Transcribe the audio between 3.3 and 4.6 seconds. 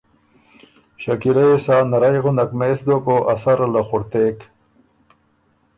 ا سره له خُړتېک